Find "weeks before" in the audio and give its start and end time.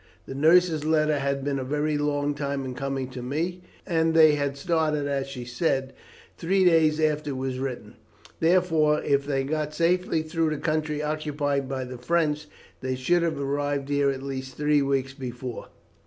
14.81-15.67